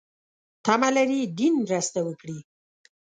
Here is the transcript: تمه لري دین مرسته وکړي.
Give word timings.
تمه 0.65 0.89
لري 0.95 1.19
دین 1.37 1.53
مرسته 1.65 1.99
وکړي. 2.03 2.39